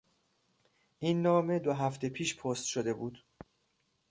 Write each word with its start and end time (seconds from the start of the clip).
این 0.99 1.21
نامه 1.21 1.59
دو 1.59 1.73
هفته 1.73 2.09
پیش 2.09 2.35
پست 2.39 2.65
شده 2.65 2.93
بود. 2.93 3.23